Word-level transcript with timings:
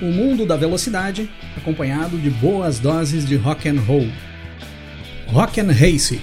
O 0.00 0.06
mundo 0.06 0.46
da 0.46 0.56
velocidade, 0.56 1.30
acompanhado 1.54 2.16
de 2.16 2.30
boas 2.30 2.78
doses 2.78 3.26
de 3.26 3.36
rock 3.36 3.68
and 3.68 3.80
roll. 3.80 4.08
Rock 5.26 5.60
and 5.60 5.70
Race. 5.70 6.18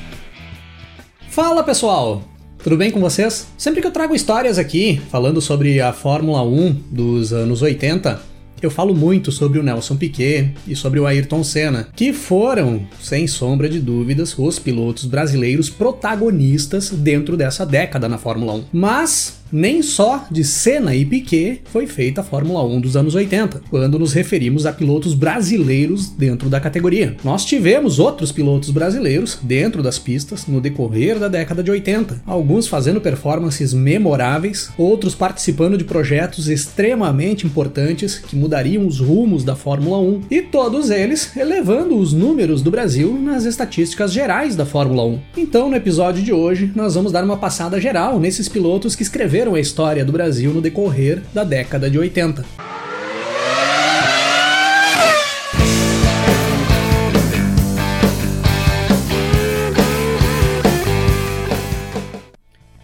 Fala 1.29 1.63
pessoal, 1.63 2.23
tudo 2.63 2.75
bem 2.75 2.89
com 2.89 2.99
vocês? 2.99 3.47
Sempre 3.57 3.79
que 3.79 3.87
eu 3.87 3.91
trago 3.91 4.15
histórias 4.15 4.57
aqui 4.57 4.99
falando 5.11 5.39
sobre 5.39 5.79
a 5.79 5.93
Fórmula 5.93 6.41
1 6.41 6.73
dos 6.89 7.31
anos 7.31 7.61
80, 7.61 8.19
eu 8.61 8.71
falo 8.71 8.95
muito 8.95 9.31
sobre 9.31 9.59
o 9.59 9.63
Nelson 9.63 9.95
Piquet 9.95 10.53
e 10.67 10.75
sobre 10.75 10.99
o 10.99 11.05
Ayrton 11.05 11.43
Senna, 11.43 11.87
que 11.95 12.11
foram, 12.11 12.87
sem 12.99 13.27
sombra 13.27 13.69
de 13.69 13.79
dúvidas, 13.79 14.37
os 14.37 14.59
pilotos 14.59 15.05
brasileiros 15.05 15.69
protagonistas 15.69 16.89
dentro 16.89 17.37
dessa 17.37 17.65
década 17.65 18.09
na 18.09 18.17
Fórmula 18.17 18.53
1. 18.53 18.63
Mas 18.73 19.39
nem 19.51 19.81
só 19.81 20.25
de 20.29 20.43
Senna 20.43 20.95
e 20.95 21.05
Piquet 21.05 21.61
foi 21.65 21.87
feita 21.87 22.21
a 22.21 22.23
Fórmula 22.23 22.63
1 22.63 22.81
dos 22.81 22.95
anos 22.97 23.15
80, 23.15 23.61
quando 23.69 23.99
nos 23.99 24.13
referimos 24.13 24.65
a 24.65 24.73
pilotos 24.73 25.13
brasileiros 25.13 26.09
dentro 26.09 26.49
da 26.49 26.59
categoria. 26.59 27.15
Nós 27.23 27.45
tivemos 27.45 27.99
outros 27.99 28.31
pilotos 28.31 28.69
brasileiros 28.69 29.39
dentro 29.41 29.81
das 29.81 29.97
pistas 29.97 30.47
no 30.47 30.59
decorrer 30.59 31.19
da 31.19 31.27
década 31.27 31.63
de 31.63 31.71
80, 31.71 32.21
alguns 32.25 32.67
fazendo 32.67 33.01
performances 33.01 33.73
memoráveis, 33.73 34.69
outros 34.77 35.15
participando 35.15 35.77
de 35.77 35.83
projetos 35.83 36.49
extremamente 36.49 37.45
importantes 37.45 38.17
que 38.17 38.35
mudariam 38.35 38.85
os 38.85 38.99
rumos 38.99 39.43
da 39.43 39.55
Fórmula 39.55 39.99
1, 39.99 40.21
e 40.29 40.41
todos 40.41 40.89
eles 40.89 41.35
elevando 41.35 41.97
os 41.97 42.13
números 42.13 42.61
do 42.61 42.71
Brasil 42.71 43.13
nas 43.13 43.45
estatísticas 43.45 44.11
gerais 44.11 44.55
da 44.55 44.65
Fórmula 44.65 45.05
1. 45.05 45.19
Então, 45.37 45.69
no 45.69 45.75
episódio 45.75 46.23
de 46.23 46.33
hoje, 46.33 46.71
nós 46.75 46.95
vamos 46.95 47.11
dar 47.11 47.23
uma 47.23 47.37
passada 47.37 47.79
geral 47.79 48.19
nesses 48.19 48.49
pilotos 48.49 48.95
que 48.95 49.03
escreveram 49.03 49.36
escreveram 49.37 49.53
a 49.53 49.59
história 49.59 50.03
do 50.03 50.11
Brasil 50.11 50.51
no 50.51 50.61
decorrer 50.61 51.21
da 51.31 51.43
década 51.43 51.91
de 51.91 51.99
80. 51.99 52.43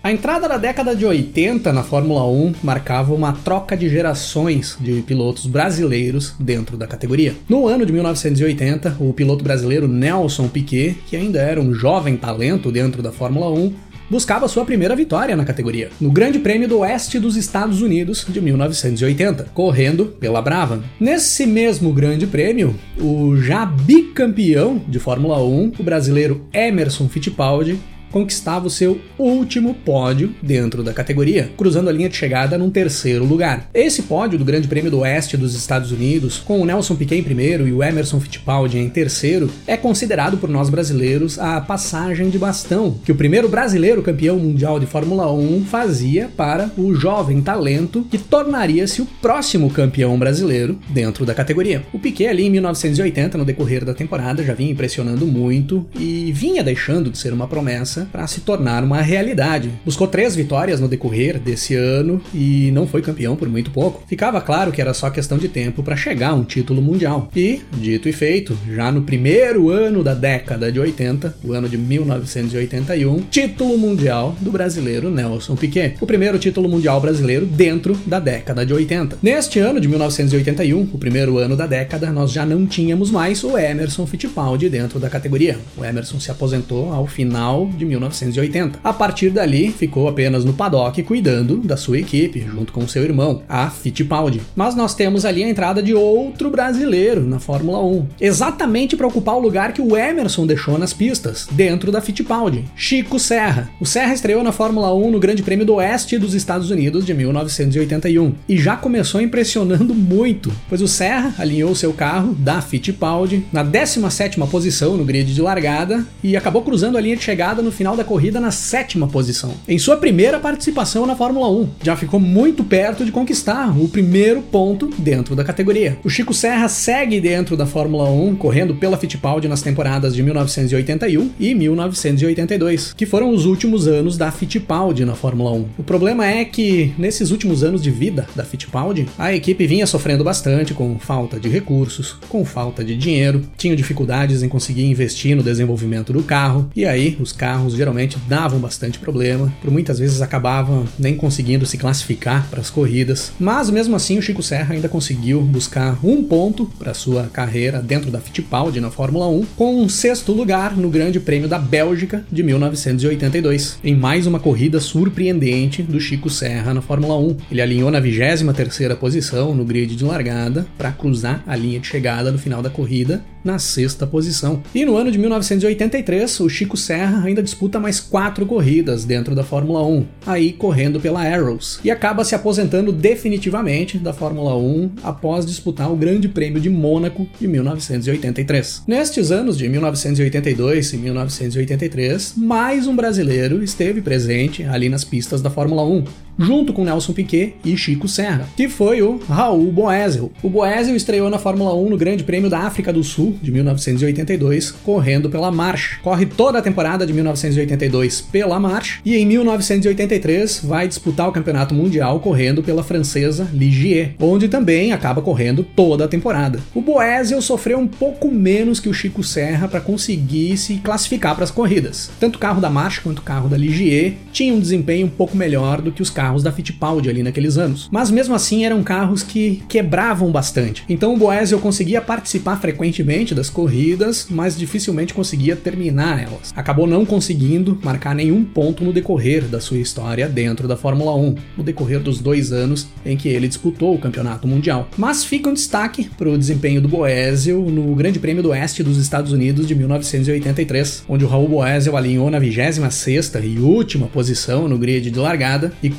A 0.04 0.12
entrada 0.12 0.48
da 0.48 0.58
década 0.58 0.96
de 0.96 1.06
80 1.06 1.74
na 1.74 1.82
Fórmula 1.82 2.24
1 2.28 2.56
marcava 2.62 3.14
uma 3.16 3.34
troca 3.34 3.76
de 3.76 3.90
gerações 3.90 4.78
de 4.80 5.02
pilotos 5.02 5.48
brasileiros 5.48 6.36
dentro 6.40 6.78
da 6.78 6.86
categoria. 6.86 7.34
No 7.50 7.68
ano 7.68 7.84
de 7.84 7.92
1980, 7.92 8.98
o 9.00 9.12
piloto 9.12 9.44
brasileiro 9.44 9.88
Nelson 9.88 10.48
Piquet, 10.50 10.98
que 11.08 11.16
ainda 11.16 11.40
era 11.40 11.60
um 11.60 11.74
jovem 11.74 12.16
talento 12.16 12.72
dentro 12.72 13.02
da 13.02 13.12
Fórmula 13.12 13.50
1, 13.50 13.74
buscava 14.14 14.48
sua 14.48 14.64
primeira 14.64 14.96
vitória 14.96 15.36
na 15.36 15.44
categoria, 15.44 15.90
no 16.00 16.12
Grande 16.12 16.38
Prêmio 16.38 16.68
do 16.68 16.78
Oeste 16.78 17.18
dos 17.18 17.36
Estados 17.36 17.82
Unidos 17.82 18.24
de 18.30 18.40
1980, 18.40 19.48
correndo 19.56 20.06
pela 20.06 20.40
Brava. 20.40 20.84
Nesse 21.00 21.48
mesmo 21.48 21.92
Grande 21.92 22.28
Prêmio, 22.28 22.76
o 23.02 23.36
já 23.38 23.66
bicampeão 23.66 24.80
de 24.88 25.00
Fórmula 25.00 25.44
1, 25.44 25.74
o 25.80 25.84
brasileiro 25.84 26.46
Emerson 26.54 27.10
Fittipaldi, 27.10 27.80
conquistava 28.14 28.68
o 28.68 28.70
seu 28.70 29.02
último 29.18 29.74
pódio 29.74 30.36
dentro 30.40 30.84
da 30.84 30.94
categoria, 30.94 31.50
cruzando 31.58 31.90
a 31.90 31.92
linha 31.92 32.08
de 32.08 32.16
chegada 32.16 32.60
num 32.60 32.70
terceiro 32.70 33.26
lugar. 33.26 33.68
Esse 33.74 34.04
pódio 34.04 34.38
do 34.38 34.46
Grande 34.46 34.68
Prêmio 34.68 34.92
do 34.92 35.00
Oeste 35.00 35.36
dos 35.36 35.56
Estados 35.56 35.92
Unidos, 35.92 36.38
com 36.38 36.62
o 36.62 36.66
Nelson 36.66 36.96
Piquet 36.96 37.18
em 37.18 37.24
primeiro 37.24 37.68
e 37.68 37.74
o 37.74 37.84
Emerson 37.84 38.20
Fittipaldi 38.20 38.78
em 38.78 38.88
terceiro, 38.88 39.50
é 39.66 39.76
considerado 39.76 40.38
por 40.38 40.48
nós 40.48 40.70
brasileiros 40.70 41.40
a 41.40 41.60
passagem 41.60 42.30
de 42.30 42.38
bastão 42.38 43.00
que 43.04 43.12
o 43.12 43.16
primeiro 43.16 43.50
brasileiro 43.50 44.04
campeão 44.04 44.38
mundial 44.38 44.80
de 44.80 44.86
Fórmula 44.86 45.32
1 45.34 45.66
fazia 45.66 46.30
para 46.38 46.70
o 46.78 46.94
jovem 46.94 47.42
talento 47.42 48.06
que 48.12 48.20
tornaria-se 48.20 49.02
o 49.02 49.08
próximo 49.22 49.72
campeão 49.72 50.20
brasileiro 50.20 50.78
dentro 50.90 51.26
da 51.26 51.34
categoria. 51.34 51.84
O 51.92 51.98
Piquet 51.98 52.28
ali 52.28 52.46
em 52.46 52.52
1980, 52.52 53.40
no 53.40 53.46
decorrer 53.46 53.84
da 53.84 53.94
temporada, 53.96 54.44
já 54.44 54.54
vinha 54.54 54.72
impressionando 54.72 55.26
muito 55.26 55.88
e 55.98 56.32
vinha 56.32 56.64
deixando 56.64 57.10
de 57.10 57.18
ser 57.18 57.34
uma 57.34 57.48
promessa 57.48 58.03
para 58.12 58.28
se 58.28 58.42
tornar 58.42 58.84
uma 58.84 59.02
realidade. 59.02 59.72
Buscou 59.86 60.08
três 60.08 60.36
vitórias 60.36 60.80
no 60.80 60.88
decorrer 60.88 61.40
desse 61.40 61.76
ano 61.76 62.22
e 62.34 62.72
não 62.72 62.88
foi 62.88 63.02
campeão 63.02 63.36
por 63.36 63.48
muito 63.48 63.72
pouco. 63.72 64.04
Ficava 64.08 64.42
claro 64.42 64.72
que 64.72 64.82
era 64.82 64.94
só 64.94 65.10
questão 65.10 65.38
de 65.38 65.48
tempo 65.48 65.84
para 65.84 65.96
chegar 65.96 66.30
a 66.30 66.34
um 66.34 66.44
título 66.44 66.82
mundial. 66.82 67.30
E, 67.36 67.62
dito 67.74 68.10
e 68.10 68.14
feito, 68.14 68.58
já 68.70 68.92
no 68.92 69.04
primeiro 69.04 69.70
ano 69.70 70.04
da 70.04 70.14
década 70.14 70.72
de 70.72 70.80
80, 70.80 71.36
o 71.44 71.54
ano 71.54 71.70
de 71.70 71.78
1981, 71.78 73.22
título 73.30 73.78
mundial 73.78 74.36
do 74.40 74.52
brasileiro 74.52 75.10
Nelson 75.10 75.56
Piquet. 75.56 75.96
O 76.02 76.08
primeiro 76.08 76.38
título 76.40 76.70
mundial 76.70 77.00
brasileiro 77.00 77.46
dentro 77.46 77.98
da 78.06 78.20
década 78.20 78.66
de 78.66 78.74
80. 78.74 79.18
Neste 79.22 79.60
ano 79.60 79.80
de 79.80 79.88
1981, 79.88 80.90
o 80.94 80.98
primeiro 80.98 81.38
ano 81.38 81.56
da 81.56 81.68
década, 81.68 82.12
nós 82.12 82.32
já 82.32 82.46
não 82.46 82.66
tínhamos 82.66 83.12
mais 83.12 83.44
o 83.44 83.58
Emerson 83.58 84.06
Fittipaldi 84.06 84.70
dentro 84.70 85.00
da 85.00 85.10
categoria. 85.10 85.58
O 85.78 85.84
Emerson 85.84 86.20
se 86.20 86.32
aposentou 86.32 86.92
ao 86.92 87.08
final 87.08 87.70
de 87.78 87.86
1980. 87.94 88.80
A 88.84 88.94
partir 88.94 89.30
dali, 89.30 89.72
ficou 89.72 90.08
apenas 90.08 90.44
no 90.44 90.54
paddock 90.54 91.02
cuidando 91.04 91.58
da 91.58 91.78
sua 91.78 92.00
equipe, 92.00 92.42
junto 92.42 92.74
com 92.74 92.88
seu 92.88 93.04
irmão, 93.04 93.42
a 93.48 93.70
Fittipaldi. 93.70 94.42
Mas 94.56 94.76
nós 94.76 94.94
temos 94.94 95.26
ali 95.26 95.44
a 95.44 95.50
entrada 95.50 95.82
de 95.82 95.94
outro 95.94 96.50
brasileiro 96.50 97.24
na 97.24 97.40
Fórmula 97.40 97.84
1, 97.84 98.08
exatamente 98.20 98.96
para 98.96 99.08
ocupar 99.08 99.36
o 99.36 99.42
lugar 99.42 99.74
que 99.74 99.82
o 99.82 99.96
Emerson 99.96 100.46
deixou 100.46 100.78
nas 100.78 100.94
pistas, 100.94 101.48
dentro 101.52 101.92
da 101.92 102.02
Fittipaldi, 102.02 102.66
Chico 102.76 103.20
Serra. 103.20 103.70
O 103.80 103.86
Serra 103.86 104.14
estreou 104.14 104.44
na 104.44 104.52
Fórmula 104.52 104.94
1 104.94 105.12
no 105.12 105.20
Grande 105.20 105.44
Prêmio 105.44 105.66
do 105.66 105.76
Oeste 105.76 106.18
dos 106.18 106.34
Estados 106.34 106.70
Unidos 106.70 107.06
de 107.06 107.14
1981 107.14 108.34
e 108.48 108.58
já 108.58 108.76
começou 108.76 109.22
impressionando 109.22 109.94
muito, 109.94 110.52
pois 110.70 110.82
o 110.82 110.88
Serra 110.88 111.34
alinhou 111.38 111.76
seu 111.76 111.94
carro 111.94 112.34
da 112.34 112.62
Fittipaldi 112.62 113.46
na 113.52 113.64
17ª 113.64 114.48
posição 114.48 114.98
no 114.98 115.06
grid 115.06 115.34
de 115.34 115.42
largada 115.42 116.06
e 116.24 116.38
acabou 116.38 116.62
cruzando 116.62 116.98
a 116.98 117.02
linha 117.02 117.16
de 117.16 117.24
chegada 117.24 117.62
no 117.62 117.72
final 117.72 117.83
final 117.84 117.98
da 117.98 118.04
corrida 118.06 118.40
na 118.40 118.50
sétima 118.50 119.10
posição. 119.10 119.56
Em 119.68 119.78
sua 119.78 119.98
primeira 119.98 120.40
participação 120.40 121.06
na 121.06 121.18
Fórmula 121.18 121.52
1, 121.52 121.70
já 121.84 121.98
ficou 121.98 122.18
muito 122.18 122.64
perto 122.64 123.04
de 123.04 123.12
conquistar 123.12 123.78
o 123.78 123.90
primeiro 123.90 124.42
ponto 124.42 124.90
dentro 124.98 125.36
da 125.36 125.44
categoria. 125.44 125.98
O 126.02 126.10
Chico 126.10 126.34
Serra 126.34 126.70
segue 126.70 127.20
dentro 127.20 127.58
da 127.58 127.66
Fórmula 127.66 128.10
1, 128.10 128.38
correndo 128.38 128.74
pela 128.76 128.96
Fittipaldi 128.96 129.50
nas 129.50 129.62
temporadas 129.62 130.16
de 130.16 130.24
1981 130.24 131.32
e 131.38 131.54
1982, 131.54 132.94
que 132.94 133.06
foram 133.06 133.32
os 133.32 133.46
últimos 133.46 133.86
anos 133.86 134.18
da 134.18 134.32
Fittipaldi 134.32 135.04
na 135.04 135.14
Fórmula 135.14 135.52
1. 135.52 135.66
O 135.80 135.84
problema 135.84 136.26
é 136.26 136.46
que, 136.46 136.94
nesses 136.98 137.32
últimos 137.32 137.66
anos 137.66 137.84
de 137.84 137.92
vida 137.92 138.26
da 138.34 138.46
Fittipaldi, 138.46 139.10
a 139.18 139.34
equipe 139.34 139.68
vinha 139.68 139.86
sofrendo 139.86 140.24
bastante 140.24 140.74
com 140.74 140.98
falta 140.98 141.38
de 141.38 141.50
recursos, 141.50 142.16
com 142.30 142.46
falta 142.46 142.82
de 142.82 142.96
dinheiro, 142.96 143.42
tinham 143.58 143.76
dificuldades 143.76 144.42
em 144.42 144.48
conseguir 144.48 144.86
investir 144.86 145.36
no 145.36 145.44
desenvolvimento 145.44 146.14
do 146.14 146.24
carro, 146.24 146.70
e 146.74 146.86
aí 146.86 147.18
os 147.20 147.34
carros 147.34 147.63
geralmente 147.70 148.18
davam 148.28 148.60
bastante 148.60 149.00
problema, 149.00 149.54
por 149.62 149.72
muitas 149.72 150.00
vezes 150.00 150.22
acabavam 150.22 150.86
nem 150.98 151.16
conseguindo 151.16 151.66
se 151.66 151.78
classificar 151.78 152.48
para 152.50 152.62
as 152.62 152.70
corridas, 152.70 153.32
mas 153.40 153.70
mesmo 153.70 153.96
assim 153.96 154.18
o 154.18 154.22
Chico 154.22 154.44
Serra 154.44 154.74
ainda 154.74 154.90
conseguiu 154.90 155.42
buscar 155.42 155.98
um 156.04 156.24
ponto 156.24 156.66
para 156.78 156.94
sua 156.94 157.24
carreira 157.32 157.82
dentro 157.82 158.12
da 158.12 158.20
Fittipaldi 158.20 158.80
na 158.80 158.90
Fórmula 158.90 159.28
1, 159.28 159.46
com 159.56 159.82
um 159.82 159.90
sexto 159.90 160.32
lugar 160.32 160.76
no 160.76 160.90
Grande 160.90 161.20
Prêmio 161.20 161.48
da 161.48 161.60
Bélgica 161.60 162.26
de 162.32 162.44
1982, 162.44 163.80
em 163.84 163.96
mais 163.96 164.28
uma 164.28 164.40
corrida 164.40 164.80
surpreendente 164.80 165.82
do 165.82 166.00
Chico 166.00 166.30
Serra 166.30 166.74
na 166.74 166.82
Fórmula 166.82 167.18
1. 167.18 167.38
Ele 167.52 167.62
alinhou 167.62 167.92
na 167.92 168.02
23ª 168.02 168.96
posição 168.96 169.54
no 169.54 169.66
grid 169.66 169.96
de 169.96 170.04
largada 170.04 170.66
para 170.78 170.92
cruzar 170.92 171.44
a 171.46 171.56
linha 171.56 171.80
de 171.80 171.88
chegada 171.88 172.32
no 172.32 172.38
final 172.38 172.62
da 172.62 172.70
corrida 172.70 173.24
na 173.44 173.60
sexta 173.60 174.08
posição. 174.08 174.62
E 174.74 174.86
no 174.86 174.96
ano 174.96 175.12
de 175.12 175.18
1983, 175.18 176.40
o 176.40 176.50
Chico 176.50 176.78
Serra 176.78 177.24
ainda 177.24 177.44
disputa 177.44 177.80
mais 177.80 178.00
quatro 178.00 178.46
corridas 178.46 179.06
dentro 179.06 179.36
da 179.36 179.44
Fórmula 179.44 179.86
1, 179.86 180.06
aí 180.26 180.54
correndo 180.54 181.00
pela 181.00 181.24
Arrows, 181.24 181.80
e 181.84 181.92
acaba 181.92 182.24
se 182.24 182.36
aposentando 182.36 182.92
definitivamente 182.92 183.98
da 183.98 184.14
Fórmula 184.14 184.56
1 184.56 184.92
após 185.04 185.46
disputar 185.46 185.92
o 185.92 185.96
Grande 185.96 186.28
Prêmio 186.28 186.62
de 186.62 186.70
Mônaco 186.70 187.28
de 187.40 187.48
1983. 187.48 188.84
Nestes 188.88 189.32
anos 189.32 189.58
de 189.58 189.68
1982 189.68 190.94
e 190.94 190.98
1983, 190.98 192.34
mais 192.38 192.88
um 192.88 192.96
brasileiro 192.96 193.64
esteve 193.64 194.02
presente 194.02 194.64
ali 194.64 194.90
nas 194.90 195.04
pistas 195.04 195.42
da 195.42 195.50
Fórmula 195.50 195.84
1, 195.84 196.04
junto 196.38 196.74
com 196.74 196.84
Nelson 196.84 197.14
Piquet 197.14 197.56
e 197.64 197.78
Chico 197.78 198.08
Serra, 198.08 198.48
que 198.56 198.68
foi 198.68 199.02
o 199.02 199.20
Raul 199.30 199.72
Boesel. 199.72 200.32
O 200.42 200.50
Boesel 200.50 200.96
estreou 200.96 201.30
na 201.30 201.40
Fórmula 201.40 201.74
1 201.76 201.90
no 201.90 201.98
Grande 201.98 202.24
Prêmio 202.24 202.50
da 202.50 202.60
África 202.60 202.92
do 202.92 203.04
Sul 203.04 203.36
de 203.42 203.52
1982, 203.52 204.72
correndo 204.72 205.30
pela 205.30 205.52
March. 205.52 206.00
Corre 206.02 206.26
toda 206.26 206.60
a 206.60 206.62
temporada 206.62 207.06
de 207.06 207.14
1982 207.14 208.22
pela 208.22 208.60
March 208.60 209.00
e 209.06 209.16
em 209.16 209.26
1983 209.26 210.62
vai 210.64 210.88
disputar 210.88 211.30
o 211.30 211.32
Campeonato 211.32 211.74
Mundial 211.74 212.20
correndo 212.20 212.64
pela 212.64 212.84
francesa 212.84 213.48
Ligier, 213.54 214.16
onde 214.20 214.48
também 214.48 214.92
acaba 214.92 215.22
correndo 215.22 215.64
toda 215.64 216.06
a 216.06 216.08
temporada. 216.08 216.60
O 216.74 216.82
Boesel 216.82 217.42
sofreu 217.42 217.78
um 217.78 217.88
pouco 217.88 218.32
menos 218.32 218.80
que 218.80 218.90
o 218.90 218.94
Chico 218.94 219.24
Serra 219.24 219.68
para 219.68 219.82
conseguir 219.82 220.58
se 220.58 220.76
classificar 220.78 221.36
para 221.36 221.44
as 221.44 221.52
corridas. 221.52 222.12
Tanto 222.20 222.38
o 222.38 222.40
carro 222.40 222.62
da 222.62 222.70
March 222.70 223.02
quanto 223.02 223.20
o 223.20 223.24
carro 223.24 223.48
da 223.48 223.58
Ligier 223.58 224.14
tinham 224.32 224.58
um 224.58 224.60
desempenho 224.60 225.08
um 225.08 225.10
pouco 225.10 225.38
melhor 225.38 225.82
do 225.82 225.92
que 225.92 226.02
os 226.02 226.10
carros 226.10 226.23
da 226.44 226.52
Fittipaldi 226.52 227.10
ali 227.10 227.24
naqueles 227.24 227.58
anos. 227.58 227.90
Mas 227.92 228.10
mesmo 228.10 228.36
assim 228.36 228.66
eram 228.66 228.84
carros 228.84 229.24
que 229.24 229.64
quebravam 229.68 230.32
bastante. 230.32 230.84
Então 230.88 231.14
o 231.14 231.18
Boesel 231.18 231.60
conseguia 231.60 232.02
participar 232.02 232.60
frequentemente 232.60 233.36
das 233.36 233.50
corridas, 233.50 234.28
mas 234.30 234.58
dificilmente 234.58 235.14
conseguia 235.14 235.56
terminar 235.56 236.22
elas. 236.22 236.54
Acabou 236.56 236.88
não 236.88 237.06
conseguindo 237.06 237.78
marcar 237.84 238.16
nenhum 238.16 238.44
ponto 238.44 238.84
no 238.84 238.94
decorrer 238.94 239.44
da 239.46 239.60
sua 239.60 239.78
história 239.78 240.28
dentro 240.28 240.68
da 240.68 240.78
Fórmula 240.78 241.16
1, 241.16 241.36
no 241.58 241.64
decorrer 241.64 242.00
dos 242.00 242.20
dois 242.20 242.52
anos 242.52 242.88
em 243.06 243.18
que 243.18 243.28
ele 243.28 243.48
disputou 243.48 243.96
o 243.96 244.00
campeonato 244.00 244.48
mundial. 244.48 244.88
Mas 244.98 245.24
fica 245.24 245.50
um 245.50 245.54
destaque 245.54 246.10
para 246.18 246.30
o 246.30 246.38
desempenho 246.38 246.82
do 246.82 246.88
Boesel 246.88 247.62
no 247.70 247.96
Grande 247.96 248.20
Prêmio 248.20 248.44
do 248.44 248.50
Oeste 248.50 248.84
dos 248.84 248.98
Estados 248.98 249.32
Unidos 249.32 249.68
de 249.68 249.76
1983, 249.76 251.04
onde 251.08 251.26
o 251.26 251.28
Raul 251.28 251.48
Boesel 251.48 251.98
alinhou 251.98 252.30
na 252.30 252.40
26ª 252.40 253.44
e 253.44 253.60
última 253.60 254.08
posição 254.08 254.68
no 254.68 254.78
grid 254.78 255.10
de 255.10 255.20
largada 255.20 255.74
e 255.82 255.90